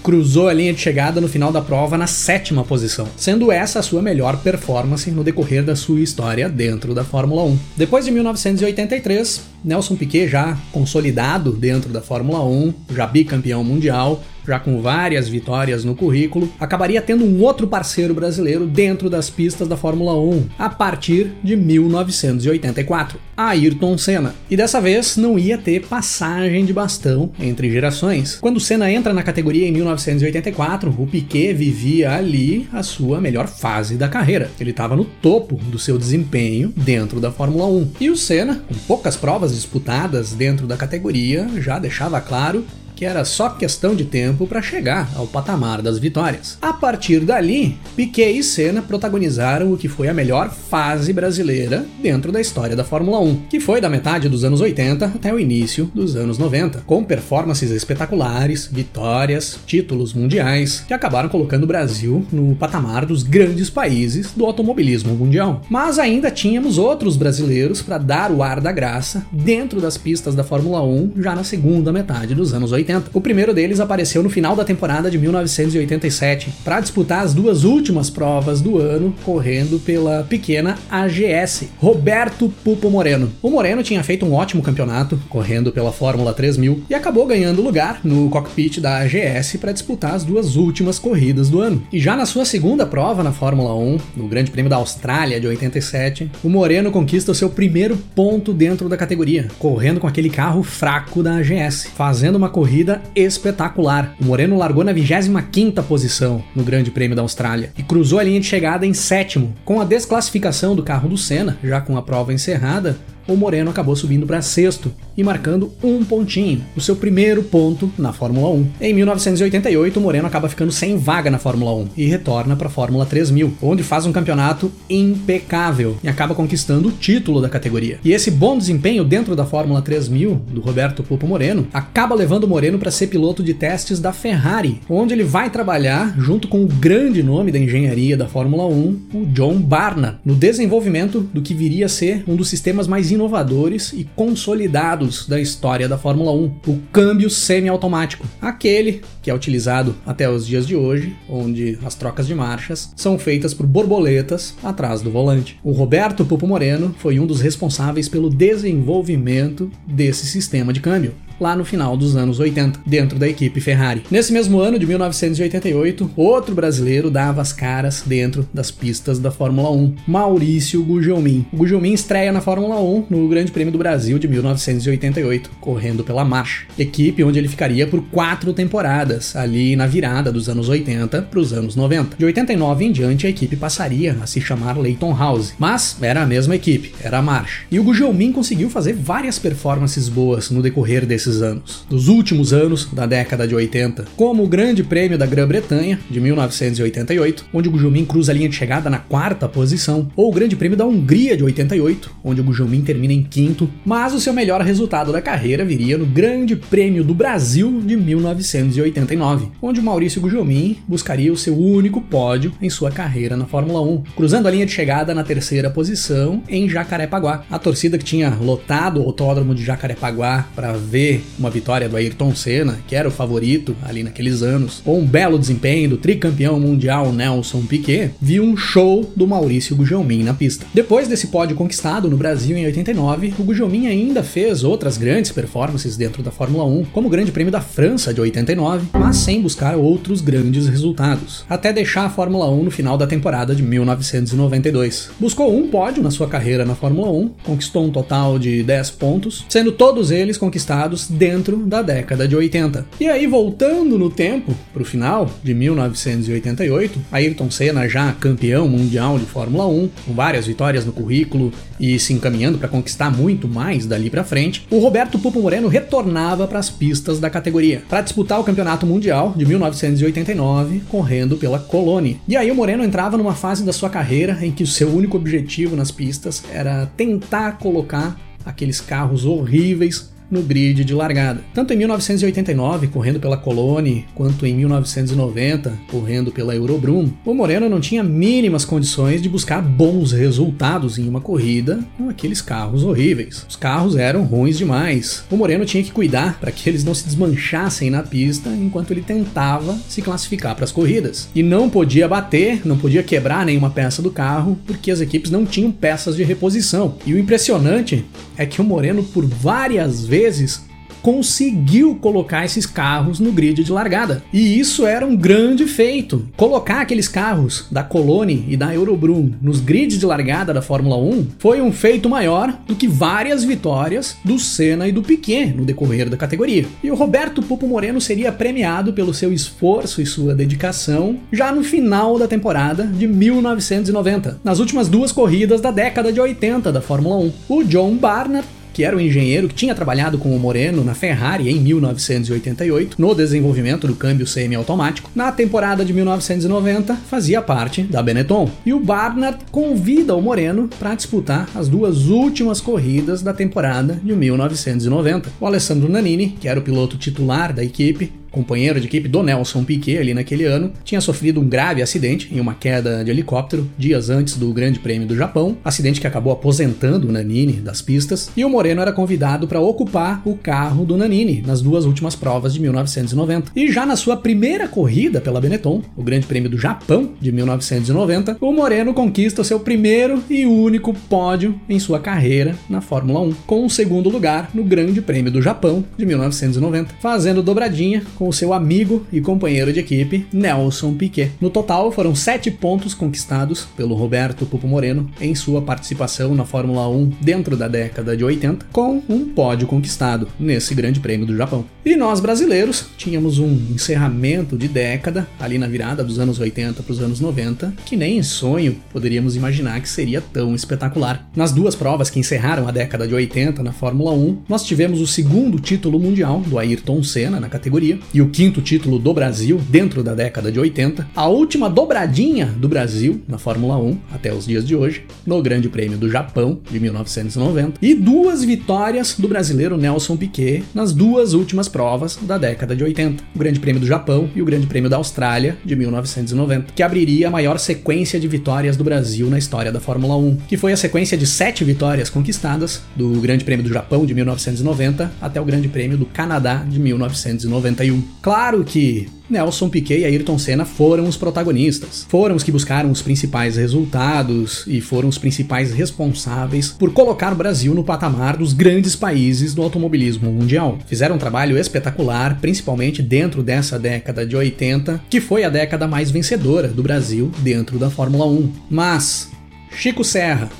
a 0.49 0.53
linha 0.53 0.73
de 0.73 0.81
chegada 0.81 1.21
no 1.21 1.29
final 1.29 1.51
da 1.51 1.61
prova 1.61 1.99
na 1.99 2.07
sétima 2.07 2.63
posição, 2.65 3.07
sendo 3.17 3.51
essa 3.51 3.79
a 3.79 3.83
sua 3.83 4.03
melhor 4.03 4.37
performance 4.39 5.11
no 5.11 5.25
decorrer 5.25 5.65
da 5.65 5.75
sua 5.75 6.01
história 6.01 6.49
dentro 6.49 6.95
da 6.95 7.03
Fórmula 7.03 7.43
1. 7.45 7.59
Depois 7.77 8.05
de 8.05 8.11
1983, 8.11 9.43
Nelson 9.65 9.97
Piquet 9.97 10.29
já 10.29 10.57
consolidado 10.71 11.53
dentro 11.53 11.93
da 11.93 12.01
Fórmula 12.01 12.45
1, 12.45 12.75
já 12.95 13.07
bicampeão 13.07 13.65
mundial, 13.65 14.23
já 14.47 14.59
com 14.59 14.81
várias 14.81 15.29
vitórias 15.29 15.85
no 15.85 15.95
currículo, 15.95 16.53
acabaria 16.59 17.01
tendo 17.01 17.25
um 17.25 17.43
outro 17.43 17.67
parceiro 17.67 18.15
brasileiro 18.15 18.67
dentro 18.67 19.09
das 19.11 19.31
pistas 19.31 19.69
da 19.69 19.77
Fórmula 19.77 20.19
1 20.19 20.49
a 20.59 20.69
partir 20.69 21.33
de 21.43 21.57
1984, 21.57 23.19
Ayrton 23.37 23.99
Senna. 23.99 24.35
E 24.51 24.57
dessa 24.57 24.81
vez 24.81 25.17
não 25.17 25.39
ia 25.39 25.59
ter 25.59 25.87
passagem 25.87 26.65
de 26.65 26.73
bastão 26.73 27.31
entre 27.39 27.71
gerações. 27.71 28.39
Quando 28.41 28.61
Senna 28.61 28.91
entra 28.91 29.13
na 29.13 29.23
categoria 29.23 29.67
em 29.67 29.73
1984, 29.73 30.95
o 30.97 31.07
Piquet 31.07 31.53
vivia 31.53 32.13
ali 32.13 32.69
a 32.73 32.83
sua 32.83 33.21
melhor 33.21 33.47
fase 33.47 33.97
da 33.97 34.09
carreira. 34.09 34.51
Ele 34.61 34.71
estava 34.71 34.97
no 34.97 35.05
topo 35.05 35.57
do 35.57 35.79
seu 35.79 35.99
desempenho 35.99 36.73
dentro 36.77 37.21
da 37.21 37.33
Fórmula 37.33 37.67
1. 37.67 37.93
E 38.01 38.11
o 38.11 38.17
Senna, 38.17 38.63
com 38.69 38.75
poucas 38.87 39.17
provas 39.17 39.55
disputadas 39.55 40.33
dentro 40.33 40.67
da 40.67 40.77
categoria, 40.77 41.49
já 41.59 41.79
deixava 41.79 42.21
claro 42.21 42.65
que 42.95 43.05
era 43.05 43.25
só 43.25 43.51
questão 43.51 43.95
de 43.95 44.05
tempo 44.05 44.47
para 44.47 44.63
chegar 44.63 45.11
ao 45.17 45.27
patamar 45.27 45.83
das 45.83 45.99
vitórias. 45.99 46.57
A 46.61 46.73
partir 46.73 47.21
dali, 47.21 47.77
Piquet 47.97 48.39
e 48.39 48.43
Senna 48.43 48.83
protagonizaram 48.83 49.73
o 49.73 49.77
que 49.77 49.89
foi 49.89 50.09
a 50.09 50.15
melhor 50.15 50.51
fase 50.51 51.13
brasileira 51.13 51.85
dentro 52.03 52.31
da 52.31 52.41
história 52.41 52.77
da 52.77 52.85
Fórmula 52.85 53.21
1, 53.21 53.47
que 53.51 53.61
foi 53.61 53.81
da 53.81 53.91
metade 53.91 54.29
dos 54.29 54.45
anos 54.45 54.61
80 54.61 55.07
até 55.07 55.33
o 55.33 55.41
início 55.41 55.91
dos 55.95 56.17
anos 56.17 56.39
90, 56.39 56.83
com 56.87 57.03
performances 57.05 57.71
espetaculares, 57.71 58.69
vitórias, 58.71 59.59
títulos 59.67 60.15
mundiais, 60.15 60.85
que 60.87 60.95
acabaram 60.95 61.29
colocando 61.29 61.65
o 61.65 61.69
Brasil 61.69 62.25
no 62.33 62.55
patamar 62.55 63.07
dos 63.07 63.23
grandes 63.23 63.69
países 63.71 64.33
do 64.33 64.45
automobilismo 64.45 65.15
mundial. 65.15 65.63
Mas 65.69 65.99
ainda 65.99 66.31
tínhamos 66.31 66.79
outros 66.79 67.17
brasileiros 67.17 67.83
para 67.83 67.99
dar 67.99 68.31
o 68.31 68.43
ar 68.43 68.61
da 68.61 68.73
graça 68.73 69.27
dentro 69.33 69.81
das 69.81 69.99
pistas 69.99 70.35
da 70.35 70.45
Fórmula 70.45 70.83
1 70.83 71.13
já 71.19 71.35
na 71.35 71.45
segunda 71.45 71.93
metade 71.93 72.35
dos 72.35 72.55
anos 72.55 72.73
80. 72.73 72.84
80. 72.85 73.11
O 73.13 73.21
primeiro 73.21 73.55
deles 73.55 73.81
apareceu 73.81 74.23
no 74.23 74.31
final 74.31 74.55
da 74.55 74.65
temporada 74.65 75.11
de 75.11 75.19
1987 75.19 76.51
para 76.63 76.81
disputar 76.81 77.25
as 77.25 77.35
duas 77.35 77.65
últimas 77.65 78.11
provas 78.11 78.61
do 78.61 78.79
ano, 78.79 79.15
correndo 79.25 79.79
pela 79.81 80.25
pequena 80.25 80.77
AGS, 80.91 81.69
Roberto 81.79 82.53
Pupo 82.63 82.91
Moreno. 82.91 83.33
O 83.43 83.51
Moreno 83.51 83.83
tinha 83.83 84.03
feito 84.03 84.27
um 84.27 84.35
ótimo 84.35 84.63
campeonato, 84.63 85.21
correndo 85.29 85.73
pela 85.73 85.93
Fórmula 85.93 86.33
3000, 86.33 86.85
e 86.89 86.95
acabou 86.95 87.27
ganhando 87.27 87.63
lugar 87.63 88.01
no 88.05 88.29
cockpit 88.29 88.81
da 88.81 88.99
AGS 88.99 89.57
para 89.57 89.73
disputar 89.73 90.15
as 90.15 90.25
duas 90.25 90.57
últimas 90.57 90.99
corridas 90.99 91.49
do 91.49 91.61
ano. 91.61 91.83
E 91.93 91.99
já 91.99 92.17
na 92.17 92.27
sua 92.27 92.45
segunda 92.45 92.87
prova 92.87 93.23
na 93.23 93.33
Fórmula 93.33 93.75
1, 93.75 93.99
no 94.17 94.29
Grande 94.29 94.51
Prêmio 94.51 94.71
da 94.71 94.77
Austrália 94.77 95.41
de 95.41 95.47
87, 95.47 96.31
o 96.43 96.49
Moreno 96.49 96.91
conquista 96.91 97.33
o 97.33 97.35
seu 97.35 97.49
primeiro 97.49 97.97
ponto 98.15 98.53
dentro 98.53 98.89
da 98.89 98.97
categoria, 98.97 99.49
correndo 99.59 100.01
com 100.01 100.07
aquele 100.07 100.29
carro 100.29 100.63
fraco 100.63 101.23
da 101.23 101.37
AGS, 101.37 101.89
fazendo 101.95 102.37
uma 102.37 102.49
corrida 102.49 102.74
corrida 102.75 103.01
espetacular. 103.15 104.17
O 104.21 104.25
Moreno 104.25 104.59
largou 104.59 104.83
na 104.83 104.93
25ª 104.93 105.81
posição 105.85 106.43
no 106.57 106.65
Grande 106.65 106.91
Prêmio 106.91 107.15
da 107.15 107.23
Austrália 107.23 107.73
e 107.79 107.85
cruzou 107.85 108.19
a 108.19 108.25
linha 108.25 108.41
de 108.41 108.47
chegada 108.47 108.85
em 108.85 108.93
sétimo. 108.93 109.55
Com 109.65 109.81
a 109.81 109.85
desclassificação 109.85 110.75
do 110.75 110.83
carro 110.83 111.09
do 111.09 111.17
Senna, 111.17 111.57
já 111.63 111.81
com 111.81 111.97
a 111.97 112.03
prova 112.03 112.33
encerrada, 112.33 112.99
o 113.27 113.37
Moreno 113.37 113.71
acabou 113.71 113.97
subindo 113.97 114.27
para 114.27 114.43
sexto 114.43 114.93
e 115.17 115.23
marcando 115.23 115.73
um 115.83 116.05
pontinho, 116.05 116.63
o 116.77 116.81
seu 116.81 116.97
primeiro 116.97 117.43
ponto 117.43 117.91
na 117.99 118.13
Fórmula 118.13 118.49
1. 118.51 118.67
Em 118.81 118.95
1988, 118.95 119.99
o 119.99 120.03
Moreno 120.03 120.27
acaba 120.27 120.49
ficando 120.49 120.73
sem 120.73 120.97
vaga 120.97 121.31
na 121.31 121.39
Fórmula 121.39 121.75
1 121.75 121.89
e 121.97 122.07
retorna 122.07 122.57
para 122.57 122.67
a 122.67 122.71
Fórmula 122.71 123.07
3000, 123.07 123.55
onde 123.63 123.83
faz 123.83 124.07
um 124.07 124.13
campeonato 124.13 124.71
impecável 124.89 125.97
e 126.03 126.09
acaba 126.09 126.35
conquistando 126.35 126.89
o 126.89 126.93
título 126.93 127.41
da 127.41 127.49
categoria. 127.49 127.99
E 128.05 128.13
esse 128.13 128.31
bom 128.31 128.59
desempenho 128.59 129.05
dentro 129.05 129.37
da 129.37 129.47
Fórmula 129.47 129.81
3000 129.81 130.35
do 130.51 130.61
Roberto 130.61 131.03
Pupo 131.03 131.27
Moreno 131.27 131.67
acaba 131.73 132.15
levando 132.15 132.45
o 132.45 132.49
Moreno 132.49 132.79
para 132.79 132.91
ser 132.91 133.07
piloto 133.07 133.43
de 133.43 133.55
testes 133.55 134.01
da 134.01 134.13
Ferrari, 134.13 134.81
onde 134.89 135.15
ele 135.15 135.25
vai 135.25 135.51
trabalhar 135.51 136.15
junto 136.19 136.49
com 136.49 136.63
o 136.63 136.67
grande 136.67 137.23
nome 137.23 137.53
da 137.53 137.59
engenharia 137.59 138.17
da 138.17 138.27
Fórmula 138.27 138.67
1, 138.67 139.01
o 139.15 139.27
John 139.27 139.61
Barna, 139.61 140.21
no 140.25 140.35
desenvolvimento 140.35 141.21
do 141.33 141.43
que 141.43 141.55
viria 141.55 141.87
a 141.87 141.89
ser 141.89 142.25
um 142.27 142.37
dos 142.37 142.49
sistemas 142.49 142.87
mais 142.87 143.11
inovadores 143.15 143.93
e 143.93 144.05
consolidados 144.17 145.27
da 145.27 145.41
história 145.41 145.89
da 145.89 145.97
Fórmula 145.97 146.33
1, 146.33 146.45
o 146.67 146.79
câmbio 146.93 147.31
semiautomático, 147.31 148.27
aquele 148.41 149.03
que 149.23 149.31
é 149.31 149.35
utilizado 149.35 149.95
até 150.05 150.29
os 150.29 150.47
dias 150.47 150.67
de 150.67 150.77
hoje, 150.77 151.17
onde 151.29 151.79
as 151.85 151.95
trocas 151.95 152.27
de 152.27 152.35
marchas 152.35 152.93
são 152.95 153.19
feitas 153.19 153.55
por 153.55 153.67
borboletas 153.67 154.55
atrás 154.63 155.01
do 155.01 155.11
volante. 155.11 155.59
O 155.65 155.73
Roberto 155.73 156.25
Pupo 156.25 156.47
Moreno 156.47 156.95
foi 156.99 157.19
um 157.19 157.27
dos 157.27 157.41
responsáveis 157.41 158.09
pelo 158.09 158.29
desenvolvimento 158.29 159.71
desse 159.87 160.27
sistema 160.27 160.73
de 160.73 160.81
câmbio 160.81 161.15
lá 161.41 161.57
no 161.57 161.65
final 161.65 161.97
dos 161.97 162.17
anos 162.17 162.39
80, 162.39 162.81
dentro 162.87 163.19
da 163.19 163.29
equipe 163.29 163.61
Ferrari. 163.61 164.03
Nesse 164.11 164.33
mesmo 164.33 164.61
ano 164.61 164.79
de 164.79 164.87
1988, 164.87 166.11
outro 166.17 166.55
brasileiro 166.55 167.11
dava 167.11 167.41
as 167.41 167.53
caras 167.53 168.03
dentro 168.07 168.49
das 168.53 168.71
pistas 168.71 169.19
da 169.19 169.31
Fórmula 169.31 169.71
1, 169.71 169.95
Maurício 170.07 170.83
Gugelmin. 170.83 171.47
O 171.53 171.59
Gugelmin 171.59 171.93
estreia 171.93 172.33
na 172.33 172.41
Fórmula 172.41 172.81
1 172.81 173.07
no 173.11 173.29
Grande 173.29 173.53
Prêmio 173.53 173.73
do 173.73 173.79
Brasil 173.79 174.19
de 174.19 174.29
1988, 174.29 175.51
correndo 175.61 176.05
pela 176.05 176.25
March, 176.25 176.67
equipe 176.79 177.25
onde 177.25 177.39
ele 177.39 177.49
ficaria 177.49 177.87
por 177.87 178.03
quatro 178.11 178.53
temporadas, 178.53 179.35
ali 179.37 179.77
na 179.77 179.87
virada 179.87 180.31
dos 180.31 180.49
anos 180.49 180.69
80 180.69 181.23
para 181.23 181.41
os 181.41 181.53
anos 181.53 181.77
90. 181.77 182.17
De 182.17 182.25
89 182.25 182.85
em 182.85 182.93
diante, 182.93 183.27
a 183.27 183.31
equipe 183.31 183.57
passaria 183.57 184.17
a 184.23 184.27
se 184.27 184.41
chamar 184.41 184.79
Leighton 184.79 185.15
House, 185.17 185.55
mas 185.59 185.97
era 186.01 186.23
a 186.23 186.27
mesma 186.27 186.55
equipe, 186.55 186.95
era 187.03 187.19
a 187.19 187.23
March. 187.23 187.67
E 187.71 187.79
o 187.79 187.85
Gugelmin 187.85 188.33
conseguiu 188.33 188.71
fazer 188.71 188.95
várias 188.95 189.39
performances 189.39 190.09
boas 190.09 190.51
no 190.51 190.63
decorrer 190.63 191.07
desse 191.07 191.24
desses 191.25 191.43
anos, 191.43 191.85
dos 191.89 192.09
últimos 192.09 192.53
anos 192.53 192.89
da 192.93 193.07
década 193.07 193.49
de 193.49 193.55
80, 193.55 194.05
como 194.17 194.45
o 194.45 194.49
Grande 194.49 194.83
Prêmio 194.83 195.17
da 195.17 195.27
Grã-Bretanha, 195.27 195.99
de 196.11 196.21
1988, 196.21 197.47
onde 197.53 197.69
o 197.69 197.73
Gujumin 197.73 198.05
cruza 198.05 198.33
a 198.33 198.35
linha 198.35 198.49
de 198.49 198.55
chegada 198.55 198.91
na 198.91 198.99
quarta 198.99 199.49
posição, 199.49 200.11
ou 200.15 200.31
o 200.31 200.33
Grande 200.33 200.57
Prêmio 200.57 200.77
da 200.77 200.85
Hungria 200.85 201.37
de 201.37 201.45
88, 201.45 202.11
onde 202.23 202.41
o 202.41 202.45
Gujumin 202.45 202.83
termina 202.83 203.13
em 203.13 203.23
quinto, 203.23 203.69
mas 203.85 204.13
o 204.15 204.21
seu 204.21 204.33
melhor 204.33 204.61
resultado 204.61 205.13
da 205.13 205.23
carreira 205.23 205.65
viria 205.65 205.97
no 205.97 206.07
Grande 206.07 206.57
Prêmio 206.57 207.03
do 207.03 207.15
Brasil 207.15 207.83
de 207.85 207.97
1989, 207.97 209.49
onde 209.63 209.81
o 209.81 209.83
Maurício 209.83 210.21
Gujomin 210.21 210.79
buscaria 210.87 211.33
o 211.33 211.37
seu 211.37 211.59
único 211.59 212.01
pódio 212.01 212.53
em 212.61 212.69
sua 212.69 212.91
carreira 212.91 213.37
na 213.37 213.47
Fórmula 213.47 213.81
1, 213.81 214.03
cruzando 214.17 214.47
a 214.47 214.51
linha 214.51 214.67
de 214.67 214.73
chegada 214.73 215.15
na 215.15 215.25
terceira 215.25 215.71
posição 215.71 216.43
em 216.49 216.69
Jacarepaguá. 216.69 217.45
A 217.51 217.59
torcida 217.59 217.99
que 217.99 218.05
tinha 218.05 218.31
lotado 218.31 219.01
o 219.01 219.05
autódromo 219.05 219.55
de 219.55 219.65
Jacarepaguá 219.65 220.47
para 220.55 220.73
ver 220.73 221.14
uma 221.39 221.51
vitória 221.51 221.89
do 221.89 221.97
Ayrton 221.97 222.35
Senna, 222.35 222.79
que 222.87 222.97
era 222.97 223.09
o 223.09 223.13
favorito 223.13 223.77
ali 223.83 224.03
naqueles 224.03 224.43
anos, 224.43 224.83
ou 224.85 224.99
um 224.99 225.07
belo 225.07 225.39
desempenho 225.39 225.91
do 225.91 225.97
tricampeão 225.97 226.59
mundial 226.59 227.13
Nelson 227.13 227.63
Piquet, 227.63 228.11
viu 228.21 228.43
um 228.43 228.57
show 228.57 229.11
do 229.17 229.27
Maurício 229.27 229.77
Gugelmin 229.77 230.23
na 230.23 230.35
pista. 230.35 230.67
Depois 230.73 231.09
desse 231.09 231.29
pódio 231.29 231.57
conquistado 231.57 232.09
no 232.09 232.17
Brasil 232.17 232.57
em 232.57 232.67
89, 232.67 233.35
o 233.39 233.45
Gugelmin 233.45 233.87
ainda 233.87 234.23
fez 234.23 234.65
outras 234.65 234.97
grandes 234.97 235.33
performances 235.33 235.97
dentro 235.97 236.23
da 236.23 236.31
Fórmula 236.31 236.65
1, 236.65 236.85
como 236.87 237.09
o 237.09 237.11
Grande 237.11 237.33
Prêmio 237.33 237.53
da 237.53 237.61
França 237.61 238.13
de 238.13 238.21
89, 238.21 238.89
mas 238.93 239.17
sem 239.17 239.41
buscar 239.41 239.77
outros 239.77 240.21
grandes 240.21 240.69
resultados, 240.69 241.45
até 241.49 241.73
deixar 241.73 242.05
a 242.05 242.11
Fórmula 242.11 242.51
1 242.51 242.65
no 242.65 242.71
final 242.71 242.97
da 242.97 243.07
temporada 243.07 243.55
de 243.55 243.63
1992. 243.63 245.11
Buscou 245.19 245.57
um 245.57 245.69
pódio 245.69 246.03
na 246.03 246.11
sua 246.11 246.29
carreira 246.29 246.65
na 246.65 246.75
Fórmula 246.75 247.11
1, 247.11 247.29
conquistou 247.45 247.85
um 247.85 247.91
total 247.91 248.39
de 248.39 248.63
10 248.63 248.91
pontos, 248.93 249.45
sendo 249.49 249.73
todos 249.73 250.11
eles 250.11 250.37
conquistados 250.37 251.04
dentro 251.09 251.59
da 251.59 251.83
década 251.83 252.27
de 252.27 252.37
80. 252.37 252.87
E 253.01 253.07
aí, 253.07 253.27
voltando 253.27 253.99
no 253.99 254.11
tempo, 254.11 254.55
para 254.73 254.83
o 254.83 254.85
final 254.85 255.31
de 255.43 255.55
1988, 255.55 257.01
Ayrton 257.11 257.51
Senna 257.51 257.89
já 257.89 258.13
campeão 258.13 258.69
mundial 258.69 259.19
de 259.19 259.25
Fórmula 259.25 259.67
1, 259.67 259.91
com 260.07 260.15
várias 260.15 260.47
vitórias 260.47 260.85
no 260.85 260.93
currículo 260.93 261.53
e 261.79 261.99
se 261.99 262.13
encaminhando 262.13 262.59
para 262.59 262.69
conquistar 262.69 263.11
muito 263.11 263.49
mais 263.49 263.87
dali 263.87 264.11
para 264.11 264.25
frente, 264.25 264.67
o 264.71 264.79
Roberto 264.79 265.19
Pupo 265.19 265.41
Moreno 265.41 265.69
retornava 265.69 266.47
para 266.47 266.59
as 266.59 266.71
pistas 266.71 267.19
da 267.19 267.29
categoria 267.29 267.83
para 267.89 268.01
disputar 268.01 268.41
o 268.41 268.45
Campeonato 268.45 268.87
Mundial 268.87 269.35
de 269.37 269.45
1989, 269.45 270.83
correndo 270.89 271.37
pela 271.37 271.59
Colônia. 271.59 272.17
E 272.27 272.37
aí 272.37 272.51
o 272.51 272.55
Moreno 272.55 272.85
entrava 272.85 273.17
numa 273.17 273.35
fase 273.35 273.65
da 273.65 273.73
sua 273.73 273.91
carreira 273.91 274.39
em 274.41 274.53
que 274.53 274.63
o 274.63 274.67
seu 274.67 274.89
único 274.89 275.17
objetivo 275.17 275.77
nas 275.77 275.91
pistas 275.91 276.43
era 276.53 276.87
tentar 276.97 277.59
colocar 277.59 278.19
aqueles 278.45 278.81
carros 278.81 279.25
horríveis 279.25 280.14
no 280.31 280.43
grid 280.43 280.85
de 280.85 280.95
largada. 280.95 281.41
Tanto 281.53 281.73
em 281.73 281.77
1989, 281.77 282.89
correndo 282.89 283.21
pela 283.21 283.37
Colone, 283.37 284.07
quanto 284.15 284.47
em 284.47 284.55
1990, 284.55 285.73
correndo 285.91 286.33
pela 286.33 286.55
Eurobrum, 286.55 287.11
o 287.25 287.35
Moreno 287.35 287.69
não 287.69 287.81
tinha 287.81 288.03
mínimas 288.03 288.65
condições 288.65 289.23
de 289.23 289.29
buscar 289.29 289.63
bons 289.63 290.13
resultados 290.13 290.99
em 290.99 291.09
uma 291.09 291.21
corrida 291.21 291.79
com 291.97 292.09
aqueles 292.09 292.41
carros 292.41 292.85
horríveis. 292.85 293.47
Os 293.49 293.57
carros 293.57 293.97
eram 293.97 294.25
ruins 294.25 294.59
demais. 294.59 295.25
O 295.31 295.37
Moreno 295.37 295.65
tinha 295.65 295.83
que 295.83 295.93
cuidar 295.93 296.39
para 296.41 296.51
que 296.51 296.69
eles 296.69 296.85
não 296.85 296.95
se 296.95 297.05
desmanchassem 297.05 297.91
na 297.91 298.03
pista 298.03 298.51
enquanto 298.51 298.91
ele 298.91 299.03
tentava 299.03 299.79
se 299.89 300.03
classificar 300.03 300.55
para 300.55 300.65
as 300.65 300.73
corridas. 300.73 301.29
E 301.35 301.43
não 301.43 301.69
podia 301.69 302.09
bater, 302.09 302.67
não 302.67 302.77
podia 302.77 303.03
quebrar 303.03 303.47
nenhuma 303.47 303.71
peça 303.71 304.03
do 304.03 304.11
carro, 304.11 304.59
porque 304.67 304.91
as 304.91 305.01
equipes 305.01 305.31
não 305.31 305.45
tinham 305.45 305.71
peças 305.71 306.17
de 306.17 306.25
reposição. 306.25 306.97
E 307.07 307.15
o 307.15 307.19
impressionante 307.19 308.05
é 308.37 308.47
que 308.47 308.61
o 308.61 308.65
Moreno, 308.65 309.03
por 309.03 309.25
várias 309.25 310.05
vezes, 310.05 310.14
vezes 310.15 310.63
conseguiu 311.03 311.97
colocar 311.97 312.47
esses 312.47 312.65
carros 312.65 313.21
no 313.21 313.31
grid 313.31 313.63
de 313.63 313.71
largada. 313.71 314.23
E 314.33 314.59
isso 314.59 314.87
era 314.87 315.05
um 315.05 315.15
grande 315.15 315.67
feito. 315.67 316.27
Colocar 316.35 316.81
aqueles 316.81 317.07
carros 317.07 317.67
da 317.71 317.83
Colone 317.83 318.47
e 318.49 318.57
da 318.57 318.75
Eurobrum 318.75 319.33
nos 319.43 319.61
grids 319.61 319.99
de 319.99 320.07
largada 320.07 320.55
da 320.55 320.63
Fórmula 320.63 320.97
1 320.97 321.27
foi 321.39 321.61
um 321.61 321.71
feito 321.71 322.09
maior 322.09 322.59
do 322.67 322.75
que 322.75 322.89
várias 322.89 323.45
vitórias 323.45 324.17
do 324.25 324.39
Senna 324.39 324.89
e 324.89 324.93
do 324.93 325.03
Piquet 325.03 325.53
no 325.55 325.67
decorrer 325.67 326.09
da 326.09 326.17
categoria. 326.17 326.65
E 326.83 326.91
o 326.91 326.95
Roberto 326.95 327.43
Pupo 327.43 327.67
Moreno 327.67 328.01
seria 328.01 328.33
premiado 328.33 328.95
pelo 328.95 329.13
seu 329.13 329.31
esforço 329.31 330.01
e 330.01 330.07
sua 330.07 330.35
dedicação 330.35 331.19
já 331.31 331.53
no 331.53 331.63
final 331.63 332.19
da 332.19 332.27
temporada 332.27 332.87
de 332.87 333.07
1990, 333.07 334.41
nas 334.43 334.59
últimas 334.59 334.89
duas 334.89 335.13
corridas 335.13 335.61
da 335.61 335.71
década 335.71 336.11
de 336.11 336.19
80 336.19 336.73
da 336.73 336.81
Fórmula 336.81 337.17
1. 337.17 337.33
O 337.47 337.63
John 337.65 337.95
Barnard 337.97 338.47
que 338.75 338.85
era 338.85 338.97
um 338.97 339.01
engenheiro 339.01 339.49
que 339.49 339.55
tinha 339.55 339.75
trabalhado 339.75 340.19
com 340.19 340.37
o 340.37 340.39
Moreno 340.39 340.85
na 340.85 340.95
Ferrari 340.95 341.49
em 341.49 341.61
1988, 341.61 343.01
no 343.01 343.15
desenvolvimento 343.15 343.87
do 343.87 343.95
câmbio 343.95 344.27
semiautomático, 344.27 345.11
na 345.15 345.31
temporada 345.31 345.85
de 345.85 345.93
1990 345.93 346.97
fazia 347.09 347.41
parte 347.41 347.83
da 347.85 348.03
Benetton. 348.03 348.51
E 348.67 348.75
o 348.75 348.81
Barnard 348.81 349.39
convida 349.51 350.15
o 350.15 350.21
Moreno 350.21 350.69
para 350.79 350.95
disputar 350.97 351.49
as 351.55 351.69
duas 351.69 352.09
últimas 352.09 352.61
corridas 352.61 353.23
da 353.23 353.33
temporada 353.33 354.01
de 354.03 354.13
1990. 354.15 355.31
O 355.41 355.47
Alessandro 355.47 355.89
Nannini, 355.89 356.37
que 356.41 356.49
era 356.49 356.59
o 356.59 356.63
piloto 356.63 356.99
titular 356.99 357.53
da 357.53 357.63
equipe, 357.63 358.13
companheiro 358.35 358.81
de 358.81 358.87
equipe 358.87 359.09
do 359.09 359.23
Nelson 359.23 359.65
Piquet 359.65 359.99
ali 359.99 360.13
naquele 360.13 360.45
ano, 360.45 360.73
tinha 360.85 361.01
sofrido 361.01 361.41
um 361.41 361.49
grave 361.49 361.81
acidente 361.81 362.29
em 362.35 362.41
uma 362.41 362.55
queda 362.55 363.05
de 363.05 363.11
helicóptero 363.11 363.71
dias 363.79 364.11
antes 364.11 364.37
do 364.37 364.53
Grande 364.53 364.81
Prêmio 364.81 365.07
do 365.07 365.17
Japão, 365.17 365.57
acidente 365.65 366.01
que 366.01 366.07
acabou 366.07 366.33
aposentando 366.33 367.09
o 367.09 367.13
Nanini 367.13 367.55
das 367.55 367.81
pistas, 367.81 368.31
e 368.37 368.45
o 368.45 368.51
Moreno 368.51 368.83
era 368.83 368.93
convidado 368.93 369.47
para 369.47 369.61
ocupar 369.61 370.21
o 370.25 370.37
carro 370.37 370.85
do 370.85 370.97
Nanini 370.97 371.43
nas 371.47 371.63
duas 371.63 371.85
últimas 371.85 372.17
provas 372.17 372.53
de 372.53 372.61
1990. 372.61 373.53
E 373.55 373.71
já 373.71 373.87
na 373.87 373.97
sua 373.97 374.17
primeira 374.17 374.67
corrida 374.67 375.21
pela 375.21 375.41
Benetton, 375.41 375.83
o 375.97 376.03
Grande 376.03 376.27
Prêmio 376.27 376.51
do 376.51 376.59
Japão 376.59 377.11
de 377.21 377.31
1990, 377.31 378.39
o 378.41 378.53
Moreno 378.53 378.93
conquista 378.93 379.43
o 379.43 379.45
seu 379.45 379.61
primeiro 379.61 380.23
e 380.29 380.45
único 380.45 380.93
pódio 380.93 381.59
em 381.69 381.79
sua 381.79 382.01
carreira 382.01 382.57
na 382.69 382.81
Fórmula 382.81 383.21
1, 383.21 383.33
com 383.47 383.65
o 383.65 383.71
segundo 383.71 384.09
lugar 384.09 384.51
no 384.53 384.65
Grande 384.65 385.01
Prêmio 385.01 385.31
do 385.31 385.41
Japão 385.41 385.85
de 385.97 386.05
1990, 386.05 386.95
fazendo 387.01 387.43
dobradinha 387.43 388.03
com 388.17 388.24
com 388.25 388.33
seu 388.33 388.55
amigo 388.55 389.07
e 389.13 389.21
companheiro 389.21 389.71
de 389.71 389.81
equipe, 389.81 390.27
Nelson 390.33 390.95
Piquet. 390.95 391.33
No 391.39 391.51
total, 391.51 391.93
foram 391.93 392.15
sete 392.15 392.51
pontos 392.51 392.95
conquistados 392.95 393.69
pelo 393.77 393.95
Roberto 393.95 394.47
Pupo 394.47 394.67
Moreno 394.67 395.11
em 395.21 395.35
sua 395.35 395.61
participação 395.61 396.35
na 396.35 396.47
Fórmula 396.47 396.89
1 396.89 397.13
dentro 397.21 397.55
da 397.55 397.69
década 397.69 398.17
de 398.17 398.25
80, 398.25 398.65
com 398.73 399.03
um 399.11 399.27
pódio 399.27 399.67
conquistado 399.67 400.27
nesse 400.41 400.75
Grande 400.75 401.01
Prêmio 401.01 401.27
do 401.27 401.37
Japão. 401.37 401.67
E 401.85 401.97
nós 401.97 402.19
brasileiros 402.19 402.87
tínhamos 402.97 403.39
um 403.39 403.53
encerramento 403.71 404.57
de 404.57 404.69
década, 404.69 405.29
ali 405.39 405.59
na 405.59 405.69
virada 405.69 406.03
dos 406.03 406.19
anos 406.19 406.41
80 406.41 406.83
para 406.83 406.93
os 406.93 407.01
anos 407.03 407.21
90, 407.21 407.75
que 407.85 407.95
nem 407.95 408.17
em 408.17 408.23
sonho 408.23 408.81
poderíamos 408.91 409.37
imaginar 409.37 409.79
que 409.83 409.89
seria 409.89 410.23
tão 410.23 410.55
espetacular. 410.55 411.29
Nas 411.37 411.53
duas 411.53 411.75
provas 411.75 412.09
que 412.09 412.19
encerraram 412.19 412.67
a 412.67 412.71
década 412.71 413.07
de 413.07 413.15
80 413.15 413.63
na 413.63 413.73
Fórmula 413.73 414.13
1, 414.13 414.45
nós 414.49 414.65
tivemos 414.65 415.03
o 415.03 415.07
segundo 415.07 415.61
título 415.61 416.01
mundial 416.01 416.41
do 416.41 416.59
Ayrton 416.59 417.03
Senna 417.03 417.39
na 417.39 417.51
categoria 417.51 417.99
e 418.15 418.23
o 418.23 418.29
quinto 418.29 418.63
título 418.63 418.97
do 418.97 419.13
Brasil 419.13 419.61
dentro 419.69 420.01
da 420.01 420.15
década 420.15 420.53
de 420.53 420.61
80, 420.61 421.09
a 421.17 421.27
última 421.27 421.69
dobradinha 421.69 422.47
do 422.47 422.69
Brasil 422.69 423.21
na 423.27 423.39
Fórmula 423.39 423.77
1 423.77 423.99
até 424.13 424.33
os 424.33 424.47
dias 424.47 424.65
de 424.65 424.77
hoje, 424.77 425.05
no 425.27 425.43
Grande 425.43 425.69
Prêmio 425.69 425.99
do 425.99 426.09
Japão 426.09 426.61
de 426.71 426.79
1990, 426.79 427.81
e 427.83 427.93
duas 427.93 428.45
vitórias 428.45 429.17
do 429.19 429.27
brasileiro 429.27 429.77
Nelson 429.77 430.17
Piquet 430.17 430.63
nas 430.73 430.93
duas 430.93 431.33
últimas 431.33 431.69
provas 431.69 432.17
da 432.23 432.39
década 432.39 432.77
de 432.77 432.85
80, 432.85 433.25
o 433.35 433.39
Grande 433.39 433.59
Prêmio 433.59 433.81
do 433.81 433.87
Japão 433.87 434.31
e 434.33 434.41
o 434.41 434.45
Grande 434.45 434.69
Prêmio 434.69 434.89
da 434.89 434.97
Austrália 434.97 435.59
de 435.65 435.75
1990, 435.75 436.73
que 436.73 436.85
abriria 436.85 437.27
a 437.27 437.31
maior 437.33 437.59
sequência 437.59 438.21
de 438.21 438.29
vitórias 438.29 438.77
do 438.77 438.85
Brasil 438.85 439.29
na 439.29 439.39
história 439.39 439.73
da 439.73 439.81
Fórmula 439.81 440.17
1, 440.17 440.37
que 440.47 440.57
foi 440.57 440.73
a 440.73 440.77
sequência 440.77 441.19
de 441.19 441.27
sete 441.27 441.65
vitórias 441.65 442.09
conquistadas 442.09 442.83
do 442.95 443.21
Grande 443.21 443.45
Prêmio 443.45 443.65
do 443.65 443.73
Japão 443.73 444.07
de 444.07 444.15
1990 444.15 445.11
até 445.21 445.41
o 445.41 445.45
Grande 445.45 445.67
Prêmio 445.67 445.99
do 445.99 446.07
Canadá 446.07 446.65
de 446.69 446.79
1991. 446.79 448.04
Claro 448.21 448.65
que 448.65 449.09
Nelson 449.29 449.71
Piquet 449.71 450.01
e 450.01 450.05
Ayrton 450.05 450.39
Senna 450.39 450.65
foram 450.65 451.05
os 451.05 451.17
protagonistas. 451.17 452.07
Foram 452.09 452.37
os 452.37 452.43
que 452.43 452.53
buscaram 452.53 452.91
os 452.91 453.01
principais 453.01 453.57
resultados 453.57 454.65
e 454.67 454.81
foram 454.81 455.09
os 455.09 455.19
principais 455.19 455.73
responsáveis 455.73 456.71
por 456.71 456.93
colocar 456.93 457.33
o 457.33 457.37
Brasil 457.37 457.75
no 457.75 457.83
patamar 457.83 458.37
dos 458.37 458.53
grandes 458.53 458.95
países 458.95 459.55
do 459.55 459.63
automobilismo 459.63 460.31
mundial. 460.31 460.79
Fizeram 460.87 461.17
um 461.17 461.19
trabalho 461.19 461.57
espetacular, 461.57 462.39
principalmente 462.41 463.03
dentro 463.03 463.43
dessa 463.43 463.79
década 463.79 464.27
de 464.27 464.37
80, 464.37 465.03
que 465.09 465.21
foi 465.21 465.45
a 465.45 465.51
década 465.51 465.89
mais 465.89 466.11
vencedora 466.11 466.69
do 466.69 466.83
Brasil 466.83 467.31
dentro 467.39 467.79
da 467.79 467.91
Fórmula 467.91 468.27
1. 468.27 468.53
Mas 468.71 469.31
Chico 469.71 470.05
Serra, 470.05 470.51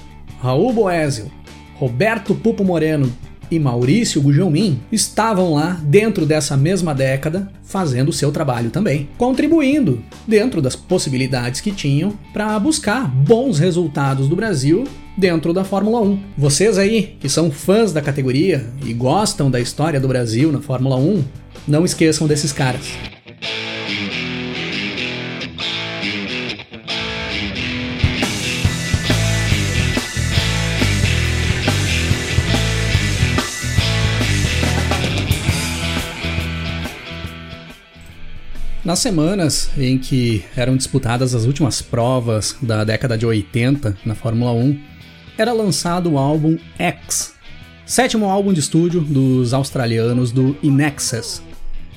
Raul 0.41 0.73
Boésio, 0.73 1.31
Roberto 1.75 2.35
Pupo 2.35 2.65
Moreno 2.65 3.13
e 3.51 3.59
Maurício 3.59 4.21
Gugelmin 4.21 4.81
estavam 4.91 5.55
lá 5.55 5.81
dentro 5.85 6.27
dessa 6.27 6.57
mesma 6.57 6.95
década 6.95 7.51
fazendo 7.63 8.09
o 8.09 8.13
seu 8.13 8.31
trabalho 8.31 8.71
também, 8.71 9.09
contribuindo 9.17 10.03
dentro 10.27 10.61
das 10.61 10.77
possibilidades 10.77 11.61
que 11.61 11.73
tinham 11.73 12.13
para 12.33 12.59
buscar 12.59 13.09
bons 13.09 13.59
resultados 13.59 14.29
do 14.29 14.37
Brasil 14.37 14.85
dentro 15.17 15.53
da 15.53 15.65
Fórmula 15.65 16.01
1. 16.01 16.19
Vocês 16.37 16.79
aí 16.79 17.17
que 17.21 17.29
são 17.29 17.51
fãs 17.51 17.93
da 17.93 18.03
categoria 18.03 18.67
e 18.85 18.93
gostam 18.93 19.51
da 19.51 19.61
história 19.61 20.01
do 20.01 20.09
Brasil 20.09 20.53
na 20.53 20.61
Fórmula 20.61 20.97
1, 20.97 21.25
não 21.67 21.85
esqueçam 21.85 22.27
desses 22.27 22.53
caras. 22.53 23.14
Nas 38.85 38.99
semanas 38.99 39.71
em 39.79 39.97
que 39.99 40.45
eram 40.55 40.77
disputadas 40.77 41.35
as 41.35 41.47
últimas 41.47 41.81
provas 41.81 42.55
da 42.61 42.85
década 42.85 43.17
de 43.17 43.25
80 43.25 43.97
na 44.05 44.15
Fórmula 44.15 44.53
1, 44.53 44.79
era 45.39 45.55
lançado 45.55 46.13
o 46.13 46.19
álbum 46.19 46.59
X, 46.79 47.33
sétimo 47.87 48.27
álbum 48.27 48.53
de 48.53 48.61
estúdio 48.61 49.01
dos 49.01 49.55
australianos 49.55 50.31
do 50.31 50.55
Inexus. 50.63 51.41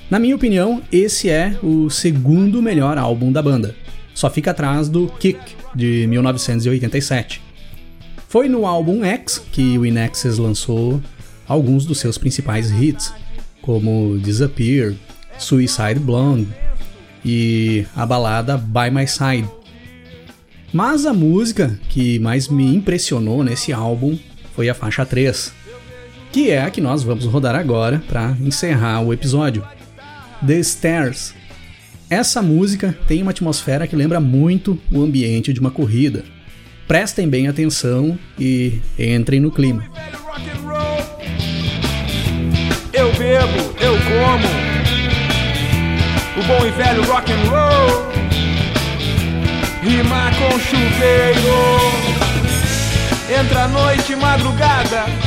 Na 0.09 0.17
minha 0.17 0.33
opinião, 0.33 0.81
esse 0.89 1.29
é 1.29 1.59
o 1.61 1.89
segundo 1.89 2.61
melhor 2.61 2.97
álbum 2.97 3.33
da 3.33 3.41
banda. 3.41 3.75
Só 4.13 4.29
fica 4.29 4.51
atrás 4.51 4.87
do 4.87 5.07
Kick, 5.19 5.39
de 5.75 6.07
1987. 6.07 7.41
Foi 8.29 8.47
no 8.47 8.65
álbum 8.65 9.03
X 9.03 9.43
que 9.51 9.77
o 9.77 9.85
Inexus 9.85 10.37
lançou 10.37 11.01
alguns 11.45 11.85
dos 11.85 11.99
seus 11.99 12.17
principais 12.17 12.71
hits, 12.71 13.13
como 13.61 14.17
Disappear, 14.19 14.93
Suicide 15.37 15.99
Blonde 15.99 16.47
e 17.27 17.85
a 17.93 18.05
balada 18.05 18.57
By 18.57 18.89
My 18.89 19.05
Side. 19.05 19.49
Mas 20.71 21.05
a 21.05 21.13
música 21.13 21.77
que 21.89 22.17
mais 22.19 22.47
me 22.47 22.73
impressionou 22.73 23.43
nesse 23.43 23.73
álbum 23.73 24.17
foi 24.55 24.69
a 24.69 24.73
faixa 24.73 25.05
3, 25.05 25.53
que 26.31 26.49
é 26.49 26.61
a 26.61 26.71
que 26.71 26.79
nós 26.79 27.03
vamos 27.03 27.25
rodar 27.25 27.53
agora 27.53 28.01
para 28.07 28.35
encerrar 28.41 29.01
o 29.01 29.11
episódio. 29.11 29.63
The 30.45 30.63
Stairs. 30.63 31.33
Essa 32.09 32.41
música 32.41 32.97
tem 33.05 33.21
uma 33.21 33.31
atmosfera 33.31 33.85
que 33.85 33.95
lembra 33.95 34.21
muito 34.21 34.79
o 34.89 35.01
ambiente 35.01 35.51
de 35.51 35.59
uma 35.59 35.71
corrida. 35.71 36.23
Prestem 36.87 37.27
bem 37.27 37.49
atenção 37.49 38.17
e 38.39 38.79
entrem 38.97 39.41
no 39.41 39.51
clima. 39.51 39.83
Eu 42.93 43.11
bebo, 43.13 43.75
eu 43.81 43.93
como. 43.93 44.66
Bom 46.47 46.65
e 46.65 46.71
velho 46.71 47.03
rock 47.03 47.29
and 47.29 47.49
roll. 47.49 48.07
Rimar 49.83 50.33
com 50.37 50.57
chuveiro. 50.57 51.41
Entra 53.29 53.67
noite, 53.67 54.15
madrugada. 54.15 55.26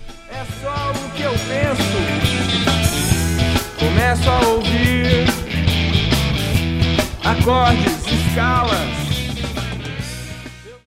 É 0.33 0.45
só 0.61 0.91
o 0.91 1.09
que 1.11 1.23
eu 1.23 1.31
penso. 1.31 1.99
Começo 3.77 4.29
a 4.29 4.39
ouvir 4.47 5.25
acordes, 7.21 8.07
escalas 8.07 9.00